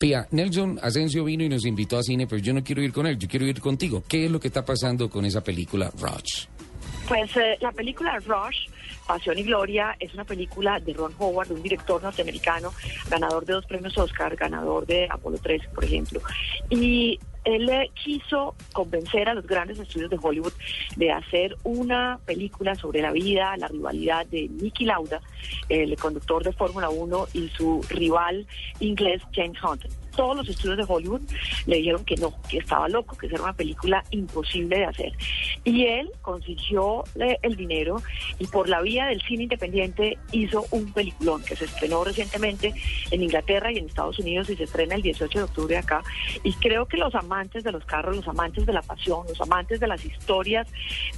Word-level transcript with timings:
Pia, 0.00 0.26
Nelson 0.30 0.80
Asensio 0.82 1.24
vino 1.24 1.44
y 1.44 1.50
nos 1.50 1.66
invitó 1.66 1.98
a 1.98 2.02
cine, 2.02 2.26
pero 2.26 2.40
yo 2.40 2.54
no 2.54 2.64
quiero 2.64 2.80
ir 2.80 2.90
con 2.90 3.06
él, 3.06 3.18
yo 3.18 3.28
quiero 3.28 3.44
ir 3.44 3.60
contigo. 3.60 4.02
¿Qué 4.08 4.24
es 4.24 4.30
lo 4.30 4.40
que 4.40 4.48
está 4.48 4.64
pasando 4.64 5.10
con 5.10 5.26
esa 5.26 5.44
película 5.44 5.92
Rush? 6.00 6.46
Pues 7.06 7.36
eh, 7.36 7.58
la 7.60 7.70
película 7.70 8.18
Rush, 8.20 8.70
Pasión 9.06 9.36
y 9.36 9.42
Gloria, 9.42 9.94
es 10.00 10.14
una 10.14 10.24
película 10.24 10.80
de 10.80 10.94
Ron 10.94 11.12
Howard, 11.18 11.52
un 11.52 11.62
director 11.62 12.02
norteamericano, 12.02 12.72
ganador 13.10 13.44
de 13.44 13.52
dos 13.52 13.66
premios 13.66 13.98
Oscar, 13.98 14.34
ganador 14.36 14.86
de 14.86 15.06
Apolo 15.10 15.36
13, 15.36 15.68
por 15.68 15.84
ejemplo. 15.84 16.22
Y 16.70 17.18
él 17.44 17.68
eh, 17.68 17.90
quiso 18.02 18.54
convencer 18.72 19.28
a 19.28 19.34
los 19.34 19.46
grandes 19.46 19.78
estudios 19.78 20.10
de 20.10 20.18
Hollywood 20.20 20.52
de 20.96 21.12
hacer 21.12 21.56
una 21.64 22.18
película 22.26 22.74
sobre 22.74 23.02
la 23.02 23.12
vida, 23.12 23.56
la 23.56 23.68
rivalidad 23.68 24.26
de 24.26 24.48
Nicky 24.48 24.84
Lauda, 24.84 25.20
el 25.68 25.96
conductor 25.96 26.44
de 26.44 26.52
Fórmula 26.52 26.90
1, 26.90 27.28
y 27.34 27.48
su 27.48 27.80
rival 27.88 28.46
inglés 28.80 29.22
James 29.32 29.58
Hunt 29.62 29.84
todos 30.20 30.36
los 30.36 30.48
estudios 30.48 30.76
de 30.76 30.84
Hollywood 30.86 31.22
le 31.66 31.76
dijeron 31.76 32.04
que 32.04 32.16
no, 32.16 32.34
que 32.48 32.58
estaba 32.58 32.88
loco, 32.88 33.16
que 33.16 33.26
era 33.26 33.42
una 33.42 33.52
película 33.52 34.04
imposible 34.10 34.78
de 34.78 34.84
hacer. 34.84 35.12
Y 35.64 35.86
él 35.86 36.10
consiguió 36.22 37.04
eh, 37.18 37.38
el 37.42 37.56
dinero 37.56 38.02
y 38.38 38.46
por 38.46 38.68
la 38.68 38.80
vía 38.80 39.06
del 39.06 39.20
cine 39.22 39.44
independiente 39.44 40.18
hizo 40.32 40.66
un 40.70 40.92
peliculón 40.92 41.42
que 41.42 41.56
se 41.56 41.64
estrenó 41.64 42.04
recientemente 42.04 42.74
en 43.10 43.22
Inglaterra 43.22 43.72
y 43.72 43.78
en 43.78 43.86
Estados 43.86 44.18
Unidos 44.18 44.50
y 44.50 44.56
se 44.56 44.64
estrena 44.64 44.94
el 44.94 45.02
18 45.02 45.38
de 45.38 45.44
octubre 45.44 45.78
acá. 45.78 46.02
Y 46.42 46.52
creo 46.54 46.86
que 46.86 46.96
los 46.96 47.14
de 47.30 47.72
los 47.72 47.84
carros, 47.84 48.16
los 48.16 48.28
amantes 48.28 48.66
de 48.66 48.72
la 48.72 48.82
pasión, 48.82 49.24
los 49.28 49.40
amantes 49.40 49.78
de 49.78 49.86
las 49.86 50.04
historias 50.04 50.66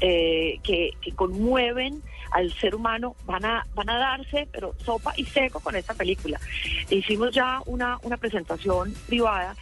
eh, 0.00 0.58
que, 0.62 0.90
que 1.00 1.12
conmueven 1.12 2.02
al 2.32 2.52
ser 2.52 2.74
humano 2.74 3.16
van 3.24 3.44
a, 3.44 3.66
van 3.74 3.88
a 3.88 3.98
darse, 3.98 4.46
pero 4.52 4.74
sopa 4.84 5.12
y 5.16 5.24
seco 5.24 5.60
con 5.60 5.74
esta 5.74 5.94
película. 5.94 6.38
Hicimos 6.90 7.34
ya 7.34 7.60
una, 7.66 7.98
una 8.02 8.16
presentación 8.16 8.94
privada 9.06 9.54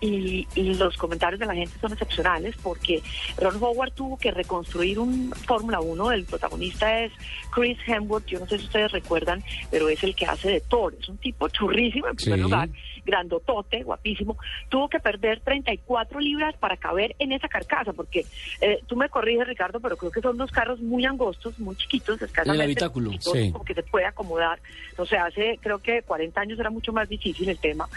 y, 0.00 0.46
los 0.76 0.96
comentarios 0.96 1.40
de 1.40 1.46
la 1.46 1.54
gente 1.54 1.78
son 1.80 1.92
excepcionales 1.92 2.54
porque 2.62 3.02
Ron 3.38 3.62
Howard 3.62 3.92
tuvo 3.92 4.18
que 4.18 4.30
reconstruir 4.30 4.98
un 4.98 5.32
Fórmula 5.46 5.80
1. 5.80 6.12
El 6.12 6.24
protagonista 6.24 7.00
es 7.00 7.12
Chris 7.54 7.78
Hemsworth, 7.86 8.26
yo 8.26 8.40
no 8.40 8.46
sé 8.46 8.58
si 8.58 8.64
ustedes 8.64 8.92
recuerdan, 8.92 9.42
pero 9.70 9.88
es 9.88 10.02
el 10.04 10.14
que 10.14 10.26
hace 10.26 10.50
de 10.50 10.60
Thor. 10.60 10.94
Es 11.00 11.08
un 11.08 11.16
tipo 11.18 11.48
churrísimo 11.48 12.08
en 12.08 12.16
primer 12.16 12.40
lugar, 12.40 12.68
grandotote, 13.04 13.82
guapísimo. 13.82 14.36
Tuvo 14.68 14.88
que 14.88 15.00
perder 15.00 15.40
34 15.40 15.95
libras 16.20 16.56
para 16.56 16.76
caber 16.76 17.14
en 17.18 17.32
esa 17.32 17.48
carcasa 17.48 17.92
porque 17.92 18.24
eh, 18.60 18.80
tú 18.86 18.96
me 18.96 19.08
corriges, 19.08 19.46
Ricardo, 19.46 19.80
pero 19.80 19.96
creo 19.96 20.10
que 20.10 20.20
son 20.20 20.36
dos 20.36 20.50
carros 20.50 20.80
muy 20.80 21.04
angostos, 21.04 21.58
muy 21.58 21.76
chiquitos, 21.76 22.20
escasamente. 22.20 22.64
El 22.64 22.70
habitáculo, 22.70 23.12
sí. 23.20 23.52
Que 23.64 23.74
se 23.74 23.82
puede 23.82 24.06
acomodar. 24.06 24.58
O 24.96 25.06
sea, 25.06 25.26
hace 25.26 25.58
creo 25.60 25.78
que 25.78 26.02
40 26.02 26.40
años 26.40 26.58
era 26.58 26.70
mucho 26.70 26.92
más 26.92 27.08
difícil 27.08 27.48
el 27.48 27.58
tema. 27.58 27.88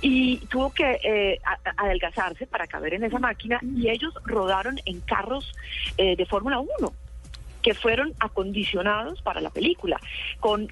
Y 0.00 0.38
tuvo 0.48 0.72
que... 0.72 0.98
Eh, 1.02 1.40
adelgazarse 1.76 2.46
para 2.46 2.66
caber 2.66 2.94
en 2.94 3.04
esa 3.04 3.18
máquina 3.18 3.60
y 3.62 3.88
ellos 3.88 4.14
rodaron 4.24 4.78
en 4.84 5.00
carros 5.00 5.52
eh, 5.96 6.16
de 6.16 6.26
Fórmula 6.26 6.58
1 6.58 6.92
que 7.62 7.74
fueron 7.74 8.12
acondicionados 8.20 9.22
para 9.22 9.40
la 9.40 9.48
película, 9.48 9.98
con 10.38 10.70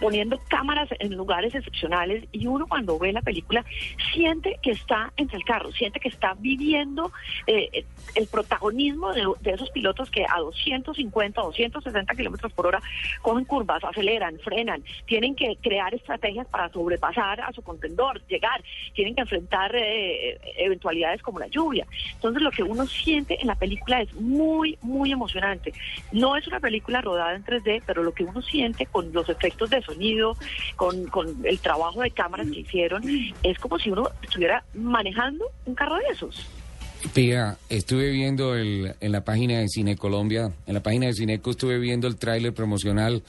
poniendo 0.00 0.38
cámaras 0.48 0.88
en 0.98 1.14
lugares 1.14 1.54
excepcionales 1.54 2.24
y 2.32 2.46
uno 2.46 2.66
cuando 2.66 2.98
ve 2.98 3.12
la 3.12 3.22
película 3.22 3.64
siente 4.12 4.58
que 4.62 4.72
está 4.72 5.12
entre 5.16 5.36
el 5.36 5.44
carro, 5.44 5.72
siente 5.72 6.00
que 6.00 6.08
está 6.08 6.34
viviendo 6.38 7.12
eh, 7.46 7.84
el 8.14 8.26
protagonismo 8.26 9.12
de, 9.12 9.50
esos 9.52 9.70
pilotos 9.70 10.10
que 10.10 10.24
a 10.24 10.38
250 10.38 11.40
o 11.40 11.46
260 11.46 12.14
kilómetros 12.14 12.52
por 12.52 12.66
hora 12.66 12.80
cogen 13.22 13.44
curvas, 13.44 13.82
aceleran, 13.84 14.38
frenan, 14.40 14.82
tienen 15.06 15.34
que 15.34 15.56
crear 15.62 15.94
estrategias 15.94 16.46
para 16.48 16.68
sobrepasar 16.70 17.40
a 17.40 17.52
su 17.52 17.62
contendor, 17.62 18.20
llegar, 18.26 18.62
tienen 18.94 19.14
que 19.14 19.22
enfrentar 19.22 19.74
eh, 19.74 20.38
eventualidades 20.56 21.22
como 21.22 21.38
la 21.38 21.46
lluvia. 21.48 21.86
Entonces 22.14 22.42
lo 22.42 22.50
que 22.50 22.62
uno 22.62 22.86
siente 22.86 23.40
en 23.40 23.46
la 23.46 23.54
película 23.54 24.00
es 24.00 24.12
muy, 24.14 24.78
muy 24.82 25.12
emocionante. 25.12 25.72
No 26.12 26.36
es 26.36 26.46
una 26.46 26.60
película 26.60 27.00
rodada 27.00 27.34
en 27.34 27.44
3D, 27.44 27.82
pero 27.86 28.02
lo 28.02 28.12
que 28.12 28.24
uno 28.24 28.42
siente 28.42 28.86
con 28.86 29.12
los 29.12 29.28
efectos 29.28 29.70
de 29.70 29.75
de 29.76 29.82
sonido, 29.82 30.36
con, 30.76 31.06
con 31.06 31.34
el 31.44 31.58
trabajo 31.60 32.02
de 32.02 32.10
cámaras 32.10 32.50
que 32.50 32.60
hicieron, 32.60 33.02
es 33.42 33.58
como 33.58 33.78
si 33.78 33.90
uno 33.90 34.08
estuviera 34.22 34.64
manejando 34.74 35.46
un 35.64 35.74
carro 35.74 35.96
de 35.96 36.04
esos. 36.12 36.46
Pia, 37.14 37.56
estuve 37.68 38.10
viendo 38.10 38.54
el, 38.54 38.94
en 39.00 39.12
la 39.12 39.22
página 39.22 39.58
de 39.58 39.68
Cine 39.68 39.96
Colombia, 39.96 40.50
en 40.66 40.74
la 40.74 40.82
página 40.82 41.06
de 41.06 41.12
Cineco 41.12 41.50
estuve 41.50 41.78
viendo 41.78 42.08
el 42.08 42.16
tráiler 42.16 42.52
promocional. 42.52 43.22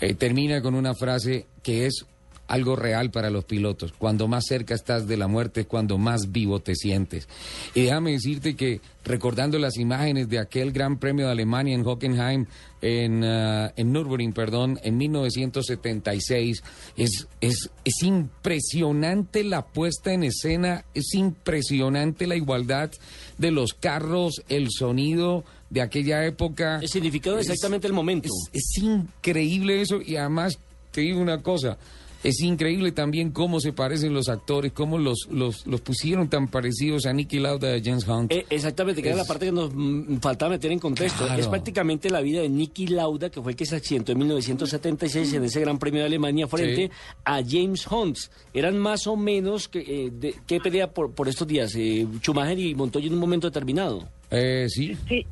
Eh, 0.00 0.14
termina 0.14 0.62
con 0.62 0.74
una 0.74 0.94
frase 0.94 1.46
que 1.62 1.86
es 1.86 2.06
algo 2.50 2.74
real 2.74 3.12
para 3.12 3.30
los 3.30 3.44
pilotos. 3.44 3.92
Cuando 3.96 4.26
más 4.26 4.44
cerca 4.46 4.74
estás 4.74 5.06
de 5.06 5.16
la 5.16 5.28
muerte 5.28 5.60
es 5.60 5.66
cuando 5.66 5.98
más 5.98 6.32
vivo 6.32 6.58
te 6.58 6.74
sientes. 6.74 7.28
Y 7.74 7.82
déjame 7.82 8.10
decirte 8.10 8.56
que 8.56 8.80
recordando 9.04 9.56
las 9.58 9.76
imágenes 9.76 10.28
de 10.28 10.40
aquel 10.40 10.72
Gran 10.72 10.98
Premio 10.98 11.26
de 11.26 11.32
Alemania 11.32 11.76
en 11.76 11.86
Hockenheim, 11.86 12.46
en, 12.82 13.22
uh, 13.22 13.70
en 13.76 13.92
Nürburgring, 13.92 14.32
perdón, 14.32 14.80
en 14.82 14.96
1976, 14.96 16.62
es, 16.96 17.28
es, 17.40 17.70
es 17.84 18.02
impresionante 18.02 19.44
la 19.44 19.66
puesta 19.66 20.12
en 20.12 20.24
escena, 20.24 20.84
es 20.92 21.14
impresionante 21.14 22.26
la 22.26 22.34
igualdad 22.34 22.90
de 23.38 23.52
los 23.52 23.74
carros, 23.74 24.42
el 24.48 24.68
sonido 24.70 25.44
de 25.70 25.82
aquella 25.82 26.26
época. 26.26 26.80
El 26.82 26.88
significado 26.88 27.38
exactamente 27.38 27.86
el 27.86 27.92
momento. 27.92 28.28
es 28.52 28.76
increíble 28.78 29.80
eso 29.82 30.00
y 30.04 30.16
además 30.16 30.58
te 30.90 31.02
digo 31.02 31.20
una 31.20 31.42
cosa, 31.42 31.78
es 32.22 32.40
increíble 32.40 32.92
también 32.92 33.30
cómo 33.30 33.60
se 33.60 33.72
parecen 33.72 34.12
los 34.12 34.28
actores, 34.28 34.72
cómo 34.72 34.98
los, 34.98 35.28
los, 35.30 35.66
los 35.66 35.80
pusieron 35.80 36.28
tan 36.28 36.48
parecidos 36.48 37.06
a 37.06 37.12
Nicky 37.12 37.38
Lauda 37.38 37.76
y 37.76 37.80
a 37.80 37.82
James 37.82 38.06
Hunt. 38.06 38.32
Eh, 38.32 38.44
exactamente, 38.50 39.02
que 39.02 39.08
era 39.08 39.16
la 39.16 39.24
parte 39.24 39.46
que 39.46 39.52
nos 39.52 39.70
mm, 39.74 40.18
faltaba 40.18 40.50
meter 40.50 40.70
en 40.72 40.78
contexto. 40.78 41.26
Es 41.34 41.46
prácticamente 41.46 42.10
la 42.10 42.20
vida 42.20 42.42
de 42.42 42.48
Nicky 42.48 42.88
Lauda, 42.88 43.30
que 43.30 43.40
fue 43.40 43.52
el 43.52 43.56
que 43.56 43.66
se 43.66 43.76
accidentó 43.76 44.12
en 44.12 44.18
1976 44.18 45.32
en 45.34 45.44
ese 45.44 45.60
Gran 45.60 45.78
Premio 45.78 46.00
de 46.00 46.06
Alemania 46.06 46.46
frente 46.46 46.90
a 47.24 47.40
James 47.46 47.86
Hunt. 47.90 48.18
Eran 48.52 48.78
más 48.78 49.06
o 49.06 49.16
menos 49.16 49.68
que, 49.68 49.80
eh, 49.80 50.10
de, 50.12 50.34
¿qué 50.46 50.60
pelea 50.60 50.92
por, 50.92 51.12
por 51.12 51.28
estos 51.28 51.46
días? 51.46 51.74
Eh, 51.74 52.06
Schumacher 52.20 52.58
y 52.58 52.74
Montoya 52.74 53.06
en 53.06 53.14
un 53.14 53.18
momento 53.18 53.48
determinado. 53.48 54.06
Eh, 54.30 54.66
sí. 54.68 54.96
Sí, 55.08 55.26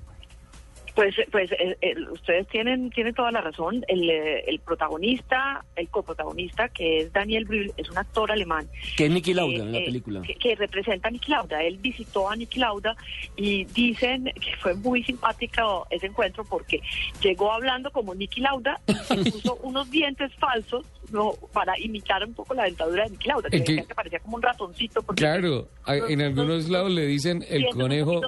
pues, 0.99 1.15
pues 1.31 1.53
eh, 1.53 1.79
eh, 1.81 1.95
ustedes 2.11 2.49
tienen, 2.49 2.91
tienen 2.91 3.15
toda 3.15 3.31
la 3.31 3.41
razón. 3.41 3.85
El, 3.87 4.11
eh, 4.11 4.41
el, 4.49 4.59
protagonista, 4.59 5.65
el 5.77 5.89
coprotagonista, 5.91 6.71
que 6.71 7.03
es 7.03 7.13
Daniel 7.13 7.45
Brühl, 7.45 7.73
es 7.77 7.89
un 7.89 7.99
actor 7.99 8.33
alemán. 8.33 8.67
Que 8.97 9.05
es 9.05 9.11
Niki 9.13 9.33
Lauda 9.33 9.63
en 9.63 9.71
la 9.71 9.79
película. 9.79 10.23
Que, 10.23 10.57
representa 10.57 11.07
a 11.07 11.13
Niki 11.13 11.31
Lauda. 11.31 11.63
Él 11.63 11.79
visitó 11.79 12.29
a 12.29 12.35
Niki 12.35 12.59
Lauda 12.59 12.97
y 13.37 13.65
dicen 13.67 14.25
que 14.25 14.57
fue 14.59 14.75
muy 14.75 15.05
simpático 15.05 15.87
ese 15.89 16.07
encuentro 16.07 16.43
porque 16.45 16.81
llegó 17.23 17.53
hablando 17.53 17.93
como 17.93 18.13
Niki 18.17 18.41
Lauda 18.41 18.81
y 18.89 18.95
puso 19.31 19.55
unos 19.63 19.89
dientes 19.93 20.35
falsos 20.35 20.85
no, 21.13 21.35
para 21.53 21.79
imitar 21.79 22.25
un 22.27 22.35
poco 22.35 22.55
la 22.55 22.65
dentadura 22.65 23.05
de 23.05 23.11
Niki 23.11 23.29
Lauda, 23.29 23.49
que, 23.49 23.63
que, 23.63 23.95
parecía 23.95 24.19
como 24.19 24.35
un 24.35 24.43
ratoncito. 24.43 25.01
Claro, 25.15 25.69
en 25.87 26.23
algunos 26.23 26.69
lados 26.69 26.91
le 26.91 27.07
dicen 27.07 27.45
el 27.49 27.67
conejo, 27.67 28.21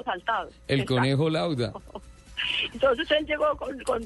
el 0.69 0.85
conejo 0.85 1.29
Lauda. 1.29 1.73
Entonces 2.73 3.09
él 3.11 3.25
llegó 3.25 3.55
con, 3.57 4.05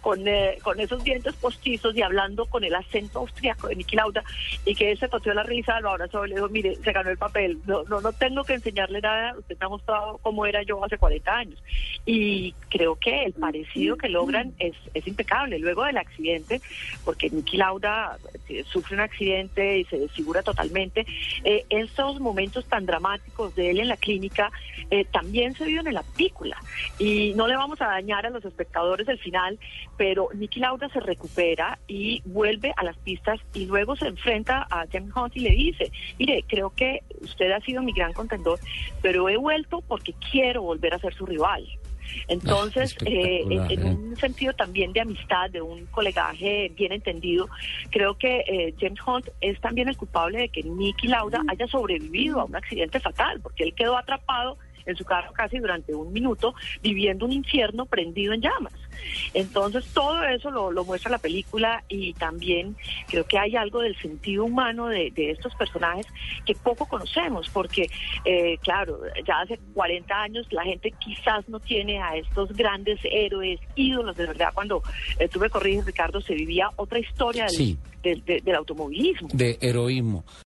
con, 0.00 0.28
eh, 0.28 0.58
con, 0.62 0.80
esos 0.80 1.02
dientes 1.04 1.34
postizos 1.34 1.96
y 1.96 2.02
hablando 2.02 2.46
con 2.46 2.64
el 2.64 2.74
acento 2.74 3.20
austriaco 3.20 3.68
de 3.68 3.76
Niki 3.76 3.96
Lauda 3.96 4.22
y 4.64 4.74
que 4.74 4.92
él 4.92 4.98
se 4.98 5.08
tosió 5.08 5.32
la 5.34 5.42
risa, 5.42 5.80
lo 5.80 5.90
abrazó 5.90 6.24
y 6.24 6.30
le 6.30 6.34
dijo, 6.36 6.48
mire, 6.48 6.76
se 6.76 6.92
ganó 6.92 7.10
el 7.10 7.18
papel, 7.18 7.58
no, 7.66 7.84
no, 7.84 8.00
no 8.00 8.12
tengo 8.12 8.44
que 8.44 8.54
enseñarle 8.54 9.00
nada, 9.00 9.34
usted 9.38 9.56
me 9.58 9.66
ha 9.66 9.68
mostrado 9.68 10.18
cómo 10.18 10.46
era 10.46 10.62
yo 10.62 10.82
hace 10.84 10.98
40 10.98 11.34
años. 11.34 11.62
Y 12.06 12.52
creo 12.68 12.96
que 12.96 13.24
el 13.24 13.32
parecido 13.32 13.96
que 13.96 14.08
logran 14.08 14.52
es, 14.58 14.74
es 14.92 15.06
impecable. 15.06 15.58
Luego 15.58 15.84
del 15.84 15.98
accidente, 15.98 16.60
porque 17.04 17.30
Niki 17.30 17.56
Lauda 17.56 18.18
eh, 18.48 18.64
sufre 18.66 18.94
un 18.96 19.00
accidente 19.00 19.78
y 19.78 19.84
se 19.84 19.98
desfigura 19.98 20.42
totalmente, 20.42 21.06
eh, 21.44 21.64
estos 21.70 22.20
momentos 22.20 22.64
tan 22.66 22.86
dramáticos 22.86 23.54
de 23.54 23.70
él 23.70 23.80
en 23.80 23.88
la 23.88 23.96
clínica 23.96 24.50
eh, 24.90 25.04
también 25.04 25.54
se 25.54 25.64
viven 25.64 25.86
en 25.86 25.94
la 25.94 26.02
película. 26.02 26.56
Y 26.98 27.32
no 27.34 27.46
le 27.46 27.56
vamos 27.56 27.80
a 27.80 27.86
dañar 27.86 28.26
a 28.26 28.30
los 28.30 28.44
espectadores 28.44 29.08
el 29.08 29.18
final, 29.18 29.58
pero 29.96 30.28
Nicky 30.34 30.60
Lauda 30.60 30.88
se 30.88 31.00
recupera 31.00 31.78
y 31.86 32.22
vuelve 32.24 32.72
a 32.76 32.84
las 32.84 32.96
pistas 32.98 33.40
y 33.52 33.66
luego 33.66 33.96
se 33.96 34.06
enfrenta 34.06 34.66
a 34.70 34.86
James 34.90 35.14
Hunt 35.14 35.36
y 35.36 35.40
le 35.40 35.50
dice, 35.50 35.90
mire, 36.18 36.44
creo 36.46 36.70
que 36.70 37.02
usted 37.20 37.50
ha 37.52 37.60
sido 37.60 37.82
mi 37.82 37.92
gran 37.92 38.12
contendor, 38.12 38.58
pero 39.02 39.28
he 39.28 39.36
vuelto 39.36 39.82
porque 39.82 40.14
quiero 40.30 40.62
volver 40.62 40.94
a 40.94 40.98
ser 40.98 41.14
su 41.14 41.26
rival. 41.26 41.66
Entonces, 42.28 42.96
ah, 43.00 43.04
eh, 43.06 43.44
en, 43.48 43.86
¿eh? 43.86 43.90
un 43.90 44.16
sentido 44.16 44.52
también 44.52 44.92
de 44.92 45.00
amistad, 45.00 45.50
de 45.50 45.62
un 45.62 45.86
colegaje 45.86 46.70
bien 46.76 46.92
entendido, 46.92 47.48
creo 47.90 48.16
que 48.16 48.44
eh, 48.46 48.74
James 48.78 49.00
Hunt 49.06 49.28
es 49.40 49.60
también 49.60 49.88
el 49.88 49.96
culpable 49.96 50.38
de 50.38 50.48
que 50.48 50.62
Nicky 50.62 51.08
Lauda 51.08 51.42
haya 51.48 51.66
sobrevivido 51.66 52.40
a 52.40 52.44
un 52.44 52.56
accidente 52.56 53.00
fatal, 53.00 53.40
porque 53.40 53.64
él 53.64 53.74
quedó 53.74 53.96
atrapado 53.96 54.58
en 54.86 54.96
su 54.96 55.04
carro 55.04 55.32
casi 55.32 55.58
durante 55.58 55.94
un 55.94 56.12
minuto, 56.12 56.54
viviendo 56.82 57.26
un 57.26 57.32
infierno 57.32 57.86
prendido 57.86 58.32
en 58.32 58.40
llamas. 58.40 58.72
Entonces, 59.32 59.84
todo 59.92 60.22
eso 60.24 60.50
lo, 60.50 60.84
muestra 60.84 61.10
la 61.10 61.18
película 61.18 61.82
y 61.88 62.12
también 62.14 62.76
creo 63.08 63.24
que 63.24 63.38
hay 63.38 63.56
algo 63.56 63.80
del 63.80 63.96
sentido 63.96 64.44
humano 64.44 64.88
de, 64.88 65.12
estos 65.16 65.54
personajes 65.54 66.06
que 66.44 66.54
poco 66.54 66.86
conocemos, 66.86 67.48
porque, 67.50 67.88
eh, 68.24 68.58
claro, 68.58 69.00
ya 69.26 69.40
hace 69.40 69.58
40 69.74 70.14
años 70.14 70.46
la 70.50 70.64
gente 70.64 70.92
quizás 70.92 71.48
no 71.48 71.60
tiene 71.60 72.00
a 72.00 72.16
estos 72.16 72.52
grandes 72.52 73.00
héroes, 73.04 73.60
ídolos, 73.74 74.16
de 74.16 74.26
verdad, 74.26 74.50
cuando 74.52 74.82
eh, 75.18 75.28
tuve 75.28 75.48
corrido 75.50 75.84
Ricardo, 75.84 76.20
se 76.20 76.34
vivía 76.34 76.68
otra 76.76 76.98
historia 76.98 77.46
del, 78.02 78.24
del 78.24 78.54
automovilismo. 78.54 79.28
De 79.32 79.58
heroísmo. 79.60 80.24